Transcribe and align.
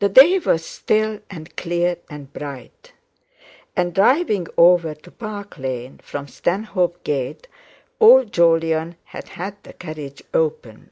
The 0.00 0.10
day 0.10 0.38
was 0.40 0.62
still 0.62 1.20
and 1.30 1.56
clear 1.56 1.96
and 2.10 2.30
bright, 2.34 2.92
and 3.74 3.94
driving 3.94 4.46
over 4.58 4.94
to 4.94 5.10
Park 5.10 5.56
Lane 5.56 6.00
from 6.02 6.28
Stanhope 6.28 7.02
Gate, 7.02 7.48
old 7.98 8.30
Jolyon 8.30 8.96
had 9.04 9.28
had 9.30 9.56
the 9.62 9.72
carriage 9.72 10.22
open. 10.34 10.90